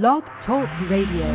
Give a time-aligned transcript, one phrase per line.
[0.00, 1.28] Blog Talk Radio.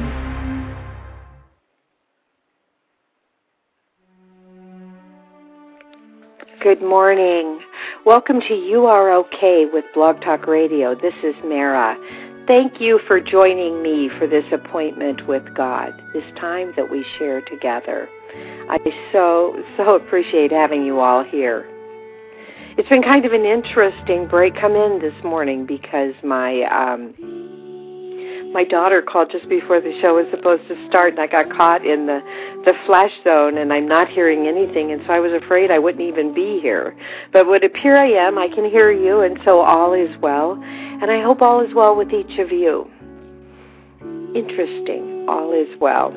[6.64, 7.60] Good morning.
[8.04, 10.96] Welcome to You Are Okay with Blog Talk Radio.
[10.96, 11.96] This is Mara.
[12.48, 17.42] Thank you for joining me for this appointment with God, this time that we share
[17.42, 18.10] together.
[18.72, 18.80] I
[19.14, 21.70] so, so appreciate having you all here.
[22.76, 27.57] It's been kind of an interesting break come in this morning because my um,
[28.54, 31.86] my daughter called just before the show was supposed to start, and I got caught
[31.86, 32.22] in the
[32.66, 36.04] the flash zone, and I'm not hearing anything, and so I was afraid I wouldn't
[36.04, 36.96] even be here.
[37.32, 38.38] But would appear I am.
[38.38, 41.96] I can hear you, and so all is well, and I hope all is well
[41.96, 42.90] with each of you.
[44.36, 46.12] Interesting, all is well.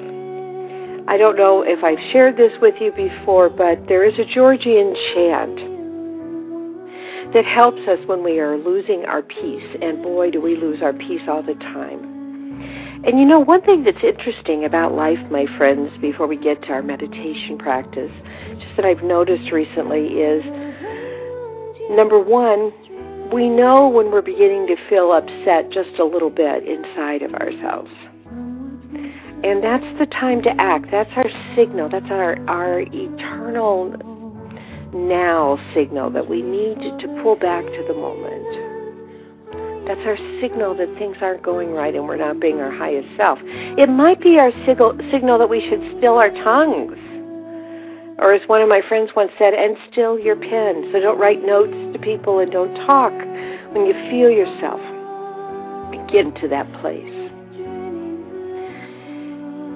[1.08, 4.94] I don't know if I've shared this with you before, but there is a Georgian
[5.14, 5.56] chant
[7.32, 10.92] that helps us when we are losing our peace, and boy, do we lose our
[10.92, 12.19] peace all the time.
[13.02, 16.68] And you know, one thing that's interesting about life, my friends, before we get to
[16.68, 18.10] our meditation practice,
[18.58, 20.44] just that I've noticed recently is
[21.90, 22.72] number one,
[23.32, 27.90] we know when we're beginning to feel upset just a little bit inside of ourselves.
[29.42, 30.86] And that's the time to act.
[30.90, 31.88] That's our signal.
[31.88, 33.96] That's our, our eternal
[34.92, 38.69] now signal that we need to pull back to the moment.
[39.90, 43.40] That's our signal that things aren't going right and we're not being our highest self.
[43.42, 46.94] It might be our signal, signal that we should still our tongues.
[48.20, 50.90] Or as one of my friends once said, and still your pen.
[50.92, 53.10] So don't write notes to people and don't talk
[53.74, 54.78] when you feel yourself.
[56.06, 57.10] Get into that place.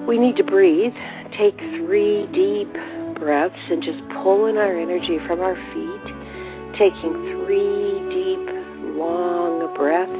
[0.07, 0.95] We need to breathe.
[1.37, 2.71] Take three deep
[3.19, 6.79] breaths and just pull in our energy from our feet.
[6.79, 8.54] Taking three deep
[8.97, 10.11] long breaths.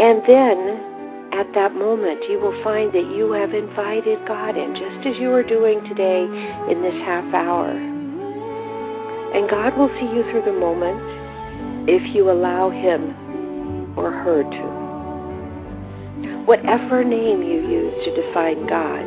[0.00, 0.90] And then
[1.32, 5.30] at that moment, you will find that you have invited God in, just as you
[5.32, 6.24] are doing today
[6.70, 7.70] in this half hour.
[7.70, 14.80] And God will see you through the moment if you allow Him or her to.
[16.46, 19.06] Whatever name you use to define God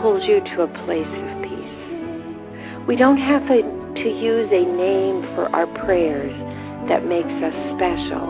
[0.00, 2.86] pulls you to a place of peace.
[2.86, 6.34] We don't have to to use a name for our prayers
[6.88, 8.26] that makes us special.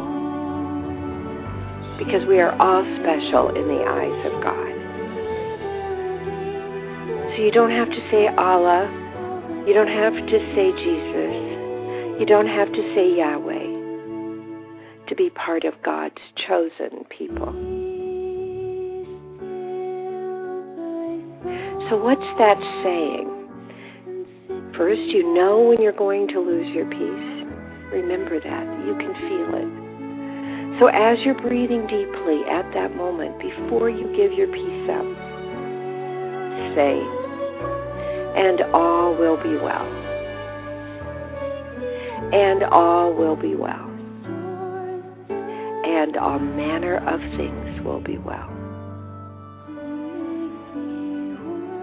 [1.99, 4.75] Because we are all special in the eyes of God.
[7.35, 8.87] So you don't have to say Allah.
[9.67, 12.21] You don't have to say Jesus.
[12.21, 13.79] You don't have to say Yahweh
[15.09, 17.53] to be part of God's chosen people.
[21.89, 23.38] So, what's that saying?
[24.79, 27.47] First, you know when you're going to lose your peace.
[27.91, 28.87] Remember that.
[28.87, 30.79] You can feel it.
[30.79, 35.03] So, as you're breathing deeply at that moment, before you give your peace up,
[36.79, 37.03] say,
[38.39, 39.85] and all will be well.
[42.33, 43.91] And all will be well.
[45.85, 48.58] And all manner of things will be well.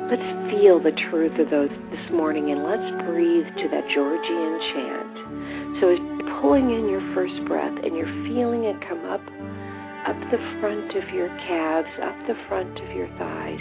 [0.08, 5.82] Let's feel the truth of those this morning and let's breathe to that Georgian chant.
[5.82, 9.22] So as you're pulling in your first breath and you're feeling it come up,
[10.06, 13.60] up the front of your calves, up the front of your thighs,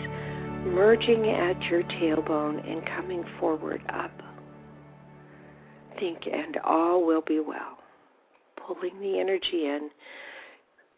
[0.66, 4.12] merging at your tailbone and coming forward up.
[5.98, 7.78] Think, and all will be well.
[8.66, 9.88] Pulling the energy in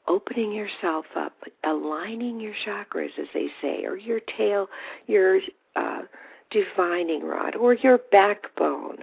[0.08, 1.32] opening yourself up,
[1.64, 4.68] aligning your chakras, as they say, or your tail,
[5.06, 5.40] your
[5.74, 6.02] uh,
[6.50, 8.98] divining rod, or your backbone.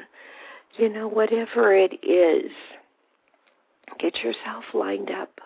[0.78, 2.52] You know, whatever it is,
[4.00, 5.40] get yourself lined up.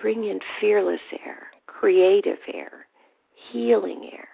[0.00, 2.86] Bring in fearless air, creative air,
[3.52, 4.28] healing air,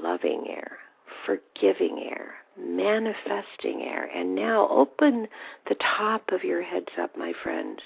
[0.00, 0.78] loving air,
[1.26, 4.08] forgiving air, manifesting air.
[4.14, 5.26] And now open
[5.68, 7.80] the top of your heads up, my friends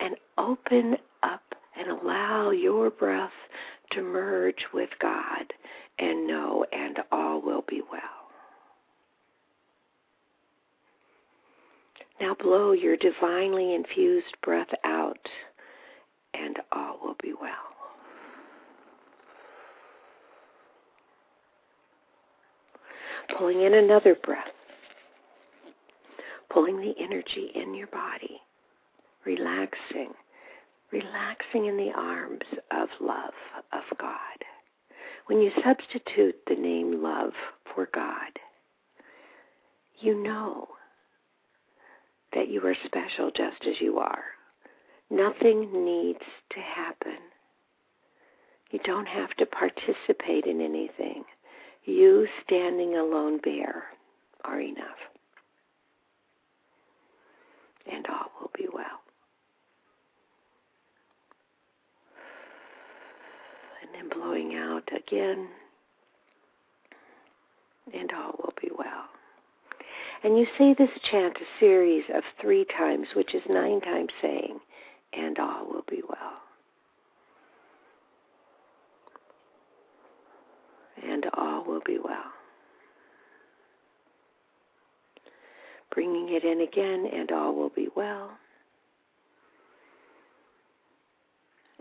[0.00, 1.42] and open up
[1.78, 3.32] and allow your breath
[3.92, 5.52] to merge with God
[5.98, 8.00] and know and all will be well.
[12.20, 15.18] Now blow your divinely infused breath out
[16.34, 17.50] and all will be well.
[23.36, 24.48] Pulling in another breath,
[26.50, 28.40] pulling the energy in your body
[29.28, 30.14] relaxing,
[30.90, 33.34] relaxing in the arms of love
[33.74, 34.38] of God.
[35.26, 37.32] When you substitute the name love
[37.74, 38.32] for God,
[40.00, 40.68] you know
[42.32, 44.24] that you are special just as you are.
[45.10, 47.18] Nothing needs to happen.
[48.70, 51.24] You don't have to participate in anything.
[51.84, 53.84] You standing alone bare
[54.44, 55.00] are enough.
[57.90, 59.00] And all will be well.
[64.08, 65.48] And blowing out again.
[67.92, 69.04] And all will be well.
[70.22, 74.60] And you say this chant a series of three times, which is nine times saying,
[75.12, 76.42] and all will be well.
[81.02, 82.32] And all will be well.
[85.94, 88.30] Bringing it in again, and all will be well.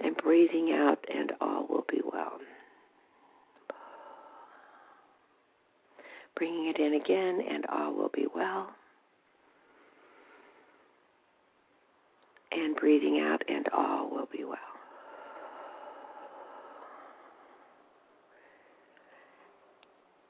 [0.04, 2.34] And breathing out, and all will be well.
[6.36, 8.72] Bringing it in again, and all will be well.
[12.52, 14.58] And breathing out, and all will be well.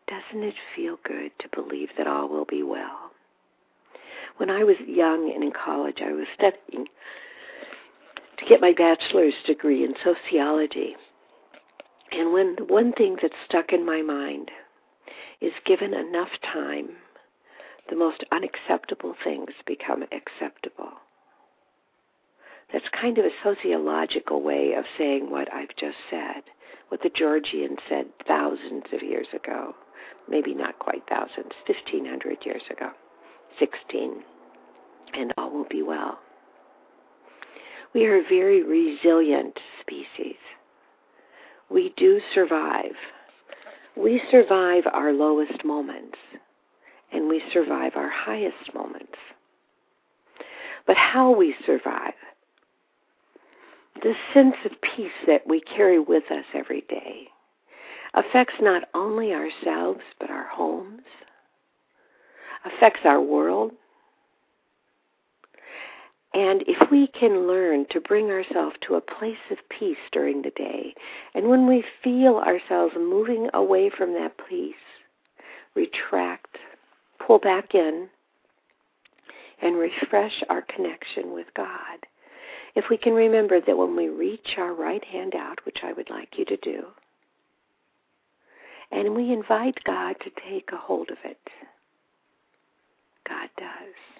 [0.07, 3.09] Doesn't it feel good to believe that all will be well?
[4.37, 6.85] When I was young and in college, I was studying
[8.37, 10.95] to get my bachelor's degree in sociology.
[12.11, 14.51] And when one thing that stuck in my mind
[15.41, 16.89] is given enough time,
[17.89, 20.91] the most unacceptable things become acceptable.
[22.71, 26.43] That's kind of a sociological way of saying what I've just said,
[26.89, 29.73] what the Georgians said thousands of years ago.
[30.29, 32.91] Maybe not quite thousands, 1500 years ago,
[33.59, 34.23] 16,
[35.13, 36.19] and all will be well.
[37.97, 40.37] We are a very resilient species.
[41.67, 42.91] We do survive
[43.95, 46.19] we survive our lowest moments
[47.11, 49.17] and we survive our highest moments.
[50.85, 52.13] But how we survive,
[54.03, 57.29] the sense of peace that we carry with us every day,
[58.13, 61.01] affects not only ourselves but our homes,
[62.63, 63.71] affects our world,
[66.37, 70.51] and if we can learn to bring ourselves to a place of peace during the
[70.51, 70.93] day,
[71.33, 74.75] and when we feel ourselves moving away from that peace,
[75.73, 76.59] retract,
[77.25, 78.07] pull back in,
[79.63, 82.05] and refresh our connection with God.
[82.75, 86.11] If we can remember that when we reach our right hand out, which I would
[86.11, 86.83] like you to do,
[88.91, 91.39] and we invite God to take a hold of it,
[93.27, 94.17] God does.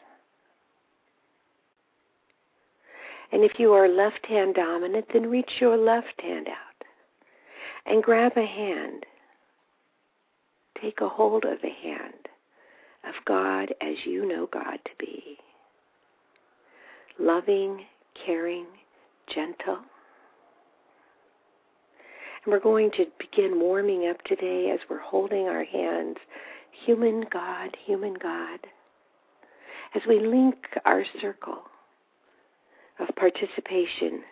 [3.31, 6.67] And if you are left hand dominant, then reach your left hand out
[7.85, 9.05] and grab a hand.
[10.81, 12.13] Take a hold of the hand
[13.07, 15.37] of God as you know God to be.
[17.19, 17.85] Loving,
[18.25, 18.65] caring,
[19.33, 19.79] gentle.
[22.45, 26.17] And we're going to begin warming up today as we're holding our hands.
[26.85, 28.59] Human God, human God.
[29.95, 31.63] As we link our circle
[32.99, 34.23] of participation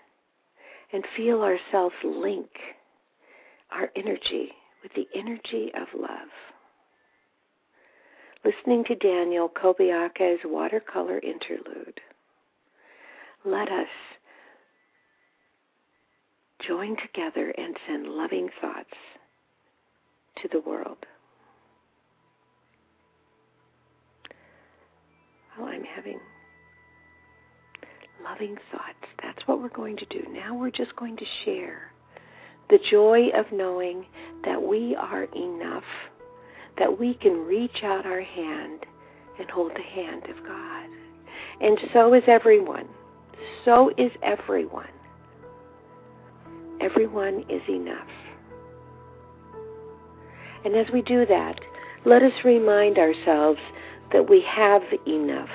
[0.91, 2.49] and feel ourselves link
[3.71, 4.51] our energy
[4.81, 6.29] with the energy of love.
[8.43, 11.99] Listening to Daniel Kobialka's watercolor interlude,
[13.43, 13.87] let us
[16.65, 18.93] join together and send loving thoughts
[20.41, 20.97] to the world.
[25.59, 26.19] Oh, I'm having
[28.23, 29.07] loving thoughts.
[29.21, 30.23] That's what we're going to do.
[30.31, 31.91] Now we're just going to share
[32.69, 34.05] the joy of knowing
[34.43, 35.83] that we are enough,
[36.77, 38.85] that we can reach out our hand
[39.39, 40.89] and hold the hand of God.
[41.61, 42.87] And so is everyone.
[43.63, 44.87] So is everyone.
[46.81, 48.07] Everyone is enough.
[50.63, 51.59] And as we do that,
[52.05, 53.59] let us remind ourselves
[54.11, 55.49] that we have enough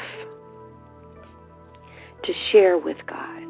[2.24, 3.42] to share with God.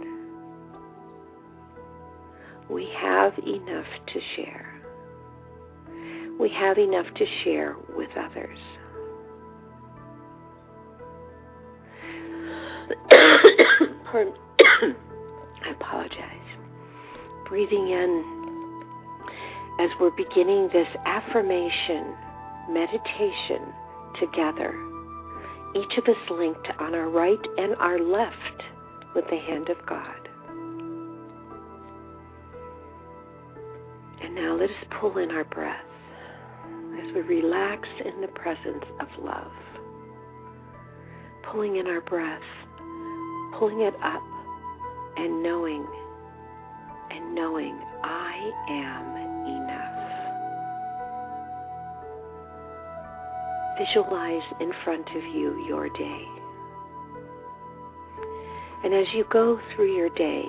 [2.69, 4.81] We have enough to share.
[6.39, 8.59] We have enough to share with others.
[15.63, 16.37] I apologize.
[17.49, 18.41] Breathing in
[19.81, 22.15] as we're beginning this affirmation
[22.69, 23.73] meditation
[24.19, 24.90] together
[25.77, 28.63] each of us linked on our right and our left
[29.15, 30.29] with the hand of God.
[34.23, 35.85] And now let us pull in our breath
[37.01, 39.53] as we relax in the presence of love.
[41.51, 42.43] Pulling in our breath,
[43.59, 44.23] pulling it up,
[45.17, 45.87] and knowing
[47.11, 49.20] and knowing I am
[53.81, 56.25] Visualize in front of you your day.
[58.85, 60.45] And as you go through your day,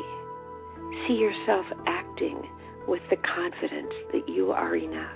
[1.07, 2.49] see yourself acting
[2.89, 5.15] with the confidence that you are enough.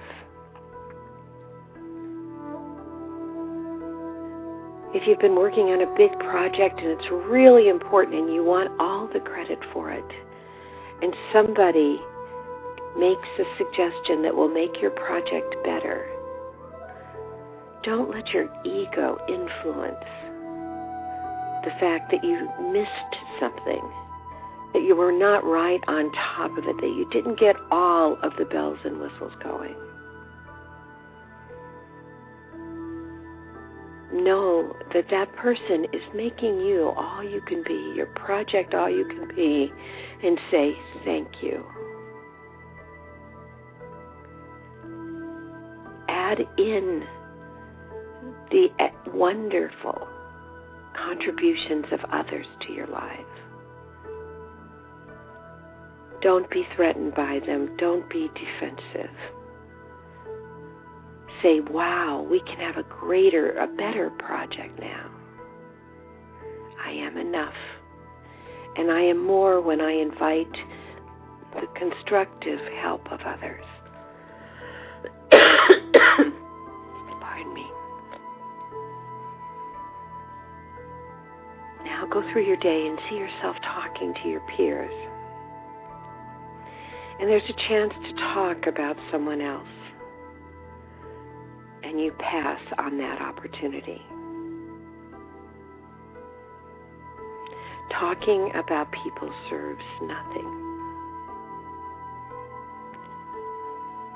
[4.94, 8.72] If you've been working on a big project and it's really important and you want
[8.80, 10.10] all the credit for it,
[11.02, 12.00] and somebody
[12.98, 16.15] makes a suggestion that will make your project better,
[17.86, 20.04] don't let your ego influence
[21.64, 23.82] the fact that you missed something,
[24.74, 28.34] that you were not right on top of it, that you didn't get all of
[28.38, 29.76] the bells and whistles going.
[34.14, 39.06] Know that that person is making you all you can be, your project all you
[39.06, 39.72] can be,
[40.24, 41.66] and say thank you.
[46.08, 47.06] Add in
[48.52, 48.70] the
[49.14, 50.08] wonderful
[50.96, 53.20] contributions of others to your life.
[56.22, 57.76] Don't be threatened by them.
[57.78, 59.16] Don't be defensive.
[61.44, 65.12] Say, wow, we can have a greater, a better project now.
[66.84, 67.54] I am enough.
[68.78, 70.52] And I am more when I invite
[71.54, 73.64] the constructive help of others.
[82.16, 84.94] Go through your day and see yourself talking to your peers.
[87.20, 89.68] And there's a chance to talk about someone else.
[91.84, 94.02] And you pass on that opportunity.
[97.92, 100.62] Talking about people serves nothing.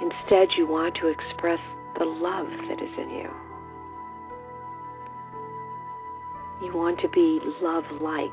[0.01, 1.59] Instead, you want to express
[1.97, 3.48] the love that is in you.
[6.61, 8.29] You want to be love like.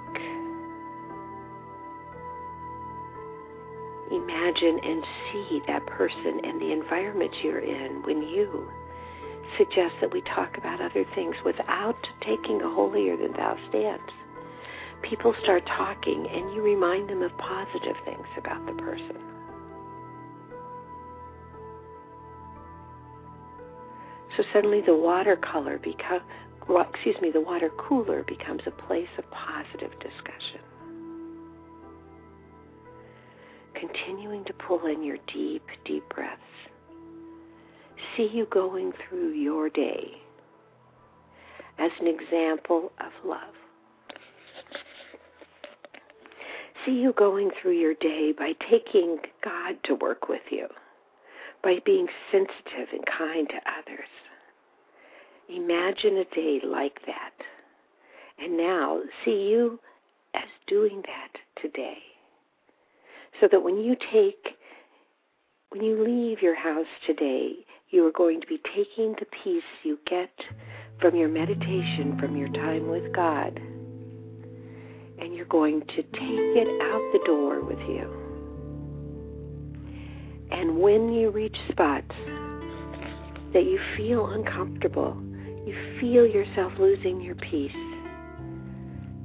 [4.11, 8.68] Imagine and see that person and the environment you're in when you
[9.59, 14.02] suggest that we talk about other things without taking a holier than thou stance.
[15.02, 19.16] People start talking and you remind them of positive things about the person.
[24.37, 26.23] So suddenly the watercolor becomes
[26.68, 30.61] well, excuse me, the water cooler becomes a place of positive discussion.
[33.75, 36.40] Continuing to pull in your deep, deep breaths.
[38.16, 40.12] See you going through your day
[41.78, 43.54] as an example of love.
[46.85, 50.66] See you going through your day by taking God to work with you,
[51.62, 54.08] by being sensitive and kind to others
[55.49, 57.33] Imagine a day like that.
[58.38, 59.81] And now see you
[60.35, 61.99] as doing that today.
[63.41, 64.57] So that when you take,
[65.71, 67.53] when you leave your house today,
[67.91, 70.33] you are going to be taking the peace you get
[71.00, 73.59] from your meditation, from your time with God,
[75.19, 78.26] and you're going to take it out the door with you.
[80.50, 82.15] And when you reach spots
[83.53, 85.17] that you feel uncomfortable,
[85.66, 87.73] you feel yourself losing your peace,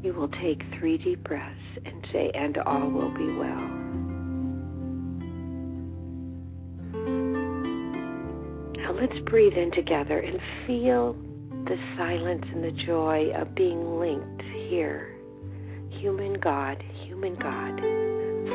[0.02, 3.68] you will take three deep breaths and say, and all will be well.
[8.76, 11.14] Now let's breathe in together and feel
[11.66, 15.16] the silence and the joy of being linked here.
[15.92, 17.80] Human God, human God,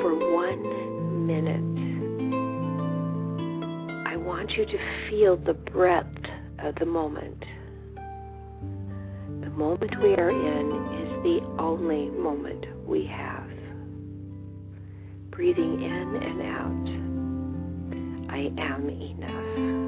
[0.03, 1.63] for one minute.
[4.09, 6.27] I want you to feel the breadth
[6.59, 7.45] of the moment
[9.57, 10.67] moment we are in
[11.01, 13.49] is the only moment we have.
[15.31, 19.86] Breathing in and out, I am enough.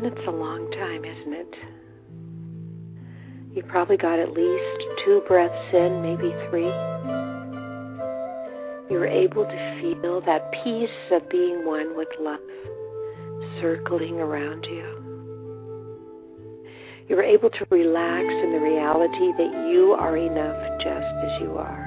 [0.00, 1.54] Minutes a long time, isn't it?
[3.54, 6.70] You probably got at least two breaths in, maybe three.
[8.88, 12.40] You're able to feel that peace of being one with love
[13.60, 14.96] circling around you.
[17.08, 21.79] You're able to relax in the reality that you are enough just as you are.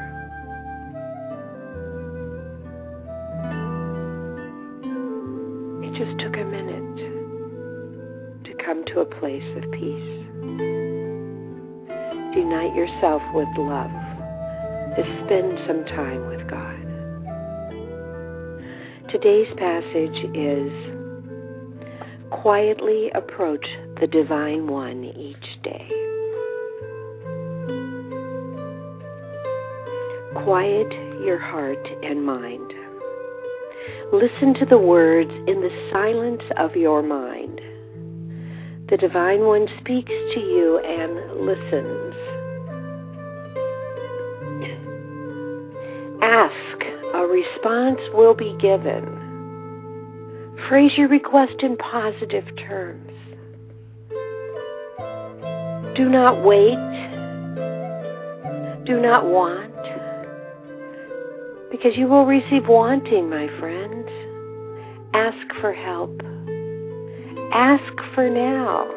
[9.23, 10.25] Place of peace.
[12.35, 13.89] Unite yourself with love.
[14.97, 16.83] To spend some time with God.
[19.09, 20.69] Today's passage is
[22.31, 23.65] quietly approach
[24.01, 25.87] the Divine One each day.
[30.43, 30.91] Quiet
[31.23, 32.73] your heart and mind.
[34.11, 37.61] Listen to the words in the silence of your mind.
[38.89, 42.13] The Divine One speaks to you and listens.
[46.21, 49.21] Ask, a response will be given.
[50.67, 53.11] Phrase your request in positive terms.
[55.95, 56.75] Do not wait.
[58.85, 59.71] Do not want.
[61.71, 64.09] Because you will receive wanting, my friend.
[65.13, 66.32] Ask for help.
[67.51, 68.87] Ask for now.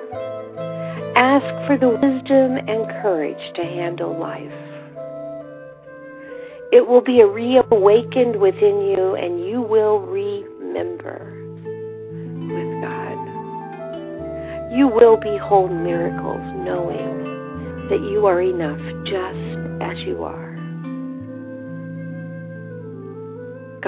[1.16, 4.52] Ask for the wisdom and courage to handle life.
[6.72, 11.32] It will be reawakened within you, and you will remember
[12.48, 13.16] with God.
[14.76, 20.54] You will behold miracles knowing that you are enough just as you are.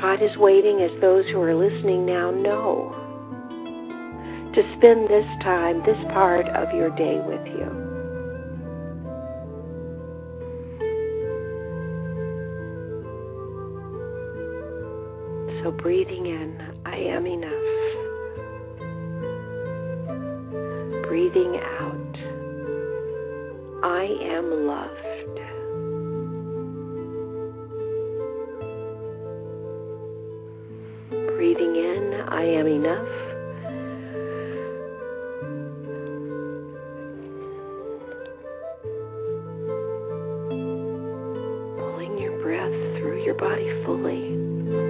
[0.01, 3.08] God is waiting as those who are listening now know
[4.59, 7.69] to spend this time, this part of your day with you.
[15.63, 17.53] So breathing in, I am enough.
[21.07, 22.17] Breathing out,
[23.85, 25.08] I am loved.
[43.59, 44.23] Body fully,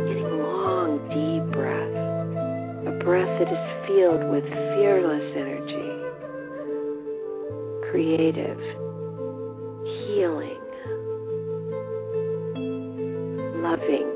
[0.09, 1.97] getting long, deep breath.
[2.87, 5.91] A breath that is filled with fearless energy,
[7.91, 8.61] creative,
[10.05, 10.61] healing,
[13.63, 14.09] loving,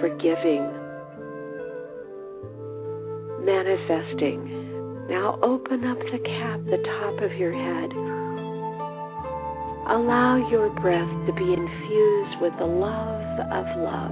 [0.00, 0.64] forgiving,
[3.44, 4.38] manifesting.
[5.08, 8.15] Now open up the cap, the top of your head.
[9.88, 14.10] Allow your breath to be infused with the love of love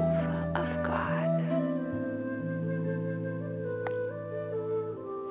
[0.55, 1.27] of God.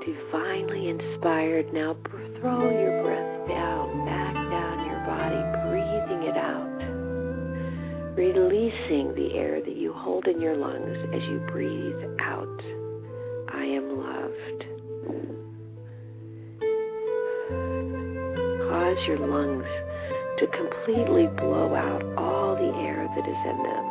[0.05, 1.95] Divinely inspired, now
[2.41, 6.73] throw your breath down, back down your body, breathing it out.
[8.17, 12.61] Releasing the air that you hold in your lungs as you breathe out.
[13.53, 14.65] I am loved.
[18.69, 19.65] Cause your lungs
[20.43, 23.85] to completely blow out all the air that is in them.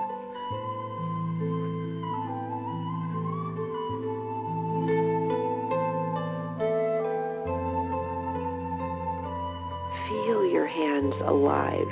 [10.09, 11.89] Feel your hands alive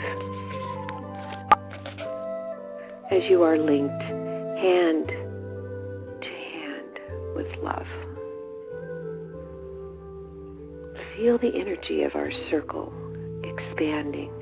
[3.11, 4.03] as you are linked
[4.61, 5.07] hand
[6.20, 6.99] to hand
[7.35, 7.87] with love.
[11.16, 12.92] Feel the energy of our circle
[13.42, 14.39] expanding.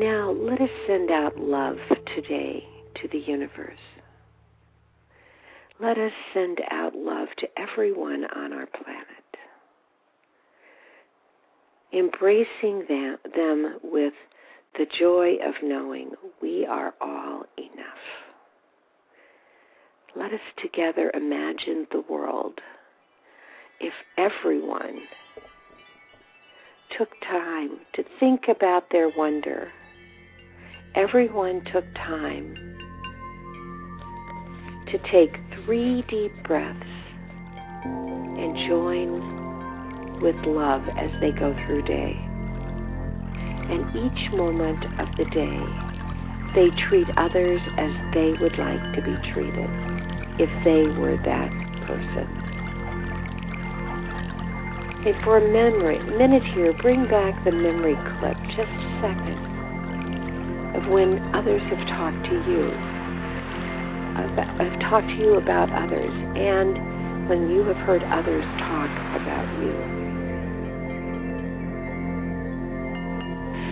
[0.00, 1.76] Now let us send out love
[2.16, 2.64] today
[3.02, 3.78] to the universe.
[5.78, 9.06] Let us send out love to everyone on our planet.
[11.92, 14.14] Embracing them, them with
[14.78, 18.06] the joy of knowing we are all enough.
[20.16, 22.54] Let us together imagine the world
[23.80, 25.00] if everyone
[26.96, 29.70] took time to think about their wonder.
[30.96, 32.56] Everyone took time
[34.90, 36.82] to take three deep breaths
[37.84, 42.16] and join with love as they go through day.
[43.70, 45.62] And each moment of the day,
[46.56, 49.70] they treat others as they would like to be treated
[50.40, 51.52] if they were that
[51.86, 52.26] person.
[55.06, 59.49] And for a memory, minute here, bring back the memory clip, just a second,
[60.80, 62.72] of when others have talked to you,
[64.16, 69.72] have talked to you about others, and when you have heard others talk about you.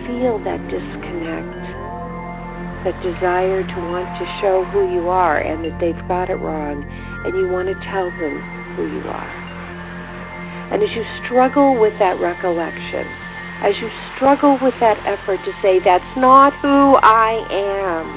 [0.07, 1.59] Feel that disconnect,
[2.83, 6.83] that desire to want to show who you are and that they've got it wrong,
[7.25, 8.41] and you want to tell them
[8.75, 9.49] who you are.
[10.71, 13.05] And as you struggle with that recollection,
[13.61, 18.07] as you struggle with that effort to say, that's not who I am,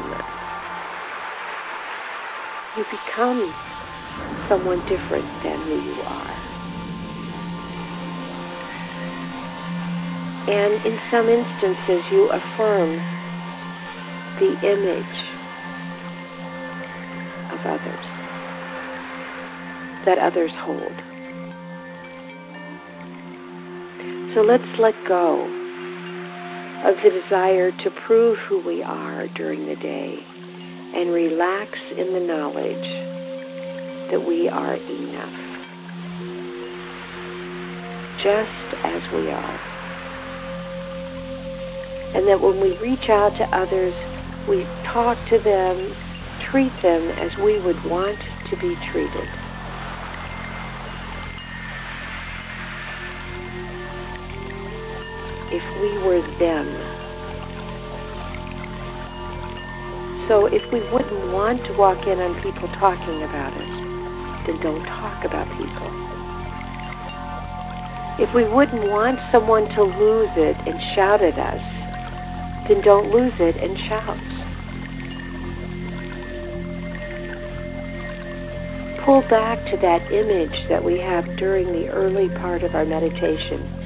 [2.78, 3.52] you become
[4.48, 6.52] someone different than who you are.
[10.48, 12.96] And in some instances, you affirm
[14.38, 15.18] the image
[17.52, 18.06] of others
[20.04, 21.11] that others hold.
[24.34, 25.42] So let's let go
[26.86, 30.16] of the desire to prove who we are during the day
[30.96, 32.88] and relax in the knowledge
[34.10, 35.36] that we are enough,
[38.24, 39.60] just as we are.
[42.16, 43.92] And that when we reach out to others,
[44.48, 44.64] we
[44.94, 45.94] talk to them,
[46.50, 48.18] treat them as we would want
[48.48, 49.41] to be treated.
[55.52, 56.66] If we were them.
[60.28, 63.74] So if we wouldn't want to walk in on people talking about us,
[64.46, 65.92] then don't talk about people.
[68.16, 71.60] If we wouldn't want someone to lose it and shout at us,
[72.68, 74.16] then don't lose it and shout.
[79.04, 83.81] Pull back to that image that we have during the early part of our meditation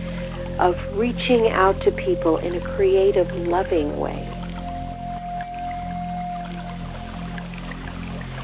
[0.59, 4.23] of reaching out to people in a creative, loving way.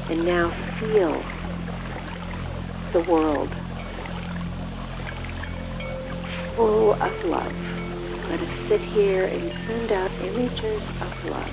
[0.09, 1.23] And now feel
[2.93, 3.49] the world
[6.55, 7.51] full of love.
[8.29, 11.49] Let us sit here and send out images of love.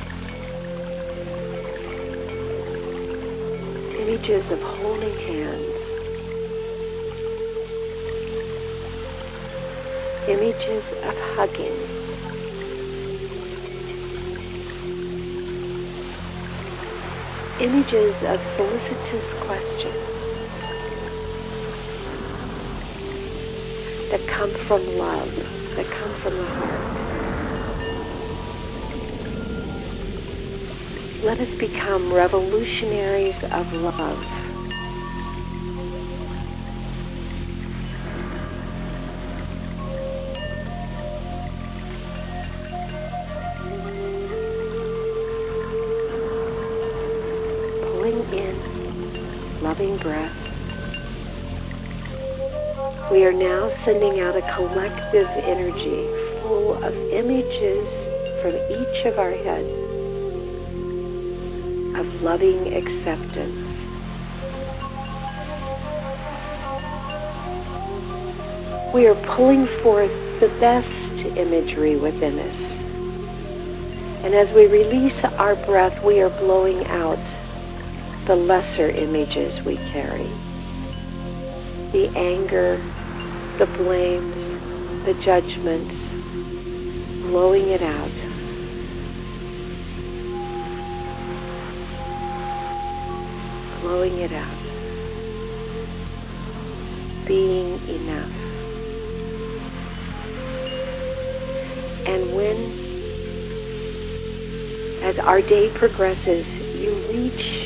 [4.00, 5.79] Images of holding hands
[10.28, 11.76] images of hugging.
[17.60, 20.10] Images of solicitous questions
[24.10, 25.28] that come from love,
[25.76, 26.90] that come from the heart.
[31.24, 34.39] Let us become revolutionaries of love.
[49.80, 50.36] Loving breath.
[53.10, 56.04] We are now sending out a collective energy
[56.42, 57.88] full of images
[58.42, 59.72] from each of our heads
[61.96, 63.56] of loving acceptance.
[68.94, 72.56] We are pulling forth the best imagery within us.
[74.24, 77.39] And as we release our breath, we are blowing out
[78.26, 80.50] the lesser images we carry
[81.92, 82.78] the anger,
[83.58, 84.34] the blames,
[85.06, 85.94] the judgments,
[87.28, 88.14] blowing it out.
[93.82, 94.56] Blowing it out.
[97.26, 98.30] Being enough.
[102.06, 102.56] And when,
[105.02, 106.46] as our day progresses,
[106.78, 107.59] you reach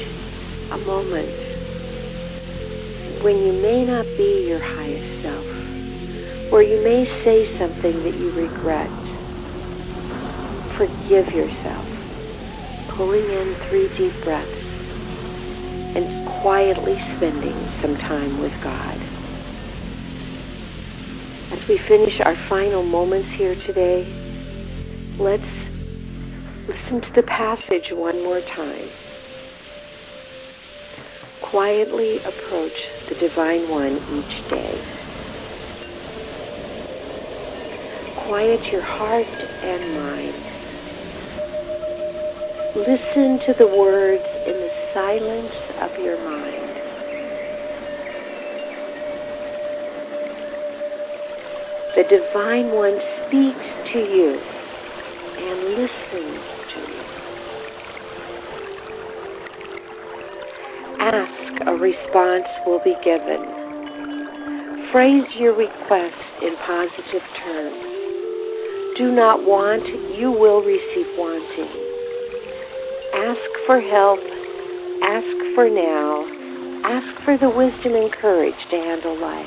[0.75, 1.31] a moment
[3.23, 5.47] when you may not be your highest self,
[6.53, 8.91] or you may say something that you regret.
[10.75, 11.87] Forgive yourself,
[12.97, 14.51] pulling in three deep breaths
[15.95, 18.99] and quietly spending some time with God.
[21.55, 24.03] As we finish our final moments here today,
[25.21, 25.43] let's
[26.67, 29.04] listen to the passage one more time
[31.55, 32.73] quietly approach
[33.09, 34.75] the Divine One each day.
[38.27, 40.35] Quiet your heart and mind.
[42.75, 46.75] Listen to the words in the silence of your mind.
[51.95, 54.41] The Divine One speaks to you
[55.39, 56.43] and listens
[56.75, 57.04] to you.
[61.15, 63.39] Ask, a response will be given.
[64.91, 67.85] Phrase your request in positive terms.
[68.99, 69.87] Do not want,
[70.19, 71.71] you will receive wanting.
[73.15, 74.19] Ask for help.
[75.07, 76.27] Ask for now.
[76.83, 79.47] Ask for the wisdom and courage to handle life.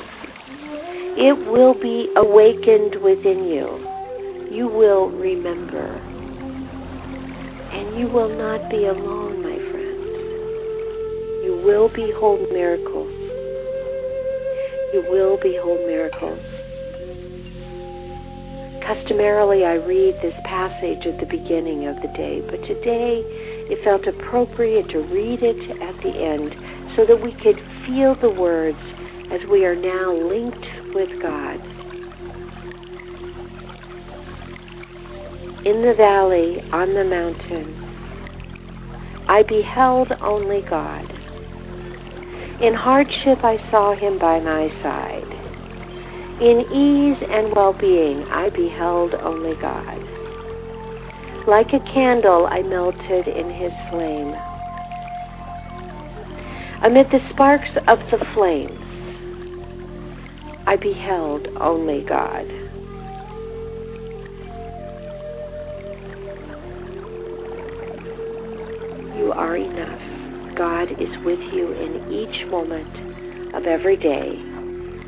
[1.20, 3.68] It will be awakened within you.
[4.50, 5.84] You will remember.
[7.76, 9.27] And you will not be alone,
[11.68, 13.12] will behold miracles.
[14.94, 16.40] You will behold miracles.
[18.86, 23.20] Customarily, I read this passage at the beginning of the day, but today
[23.68, 26.56] it felt appropriate to read it at the end
[26.96, 28.78] so that we could feel the words
[29.30, 31.60] as we are now linked with God.
[35.66, 37.74] In the valley, on the mountain,
[39.28, 41.17] I beheld only God.
[42.60, 45.22] In hardship, I saw him by my side.
[46.42, 49.98] In ease and well being, I beheld only God.
[51.46, 54.34] Like a candle, I melted in his flame.
[56.82, 58.74] Amid the sparks of the flames,
[60.66, 62.44] I beheld only God.
[69.16, 70.07] You are enough.
[70.58, 74.34] God is with you in each moment of every day.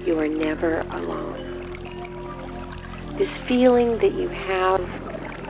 [0.07, 1.59] You are never alone.
[3.19, 4.81] This feeling that you have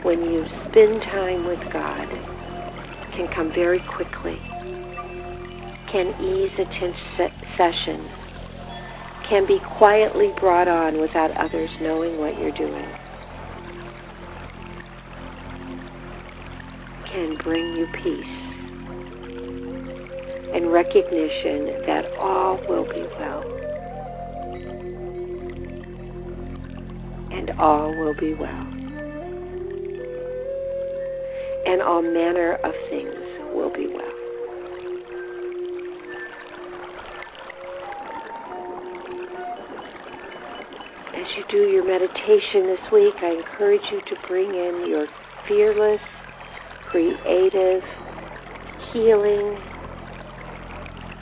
[0.02, 2.08] when you spend time with God
[3.14, 4.38] can come very quickly,
[5.92, 6.96] can ease a tense
[7.58, 8.08] session,
[9.28, 12.88] can be quietly brought on without others knowing what you're doing,
[17.12, 18.49] can bring you peace
[20.54, 23.42] and recognition that all will be well.
[27.32, 28.66] And all will be well.
[31.66, 33.14] And all manner of things
[33.54, 34.20] will be well.
[41.14, 45.06] As you do your meditation this week, I encourage you to bring in your
[45.46, 46.00] fearless,
[46.90, 47.82] creative,
[48.92, 49.69] healing,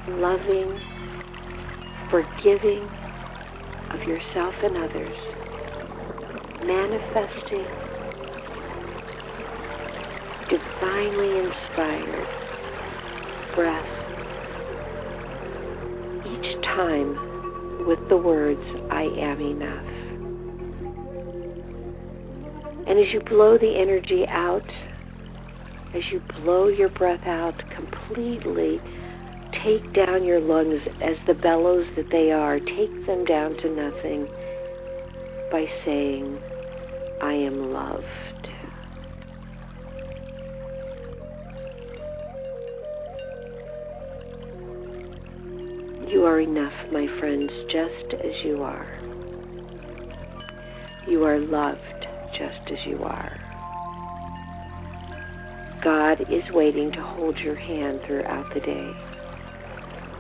[0.09, 0.79] loving,
[2.11, 2.89] forgiving
[3.93, 5.17] of yourself and others,
[6.65, 7.67] manifesting,
[10.49, 12.27] divinely inspired
[13.55, 13.99] breath
[16.27, 19.85] each time with the words, I am enough.
[22.87, 24.67] And as you blow the energy out,
[25.95, 28.81] as you blow your breath out completely,
[29.65, 34.27] take down your lungs as the bellows that they are, take them down to nothing
[35.51, 36.39] by saying,
[37.23, 38.05] I am loved.
[46.09, 48.99] You are enough, my friends, just as you are.
[51.07, 53.39] You are loved just as you are.
[55.83, 59.08] God is waiting to hold your hand throughout the day.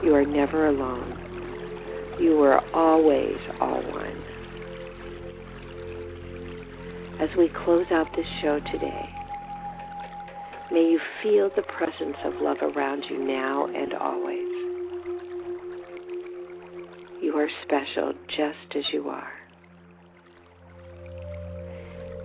[0.03, 2.17] You are never alone.
[2.21, 4.25] You are always all one.
[7.21, 9.09] As we close out this show today,
[10.71, 14.39] may you feel the presence of love around you now and always.
[17.21, 19.33] You are special just as you are.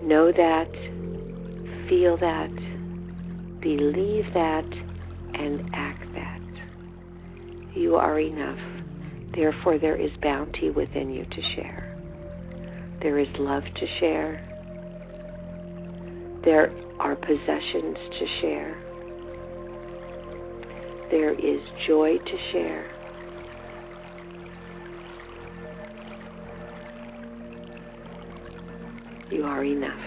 [0.03, 0.71] Know that,
[1.89, 2.53] feel that,
[3.61, 4.65] believe that,
[5.33, 6.12] and act.
[7.75, 8.59] You are enough.
[9.33, 11.97] Therefore, there is bounty within you to share.
[13.01, 14.47] There is love to share.
[16.45, 18.77] There are possessions to share.
[21.09, 22.91] There is joy to share.
[29.31, 29.99] You are enough.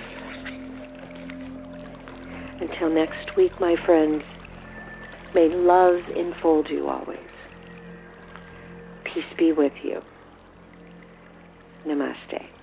[2.61, 4.23] Until next week, my friends,
[5.35, 7.19] may love enfold you always.
[9.17, 10.03] Peace be with you.
[11.87, 12.56] Namaste.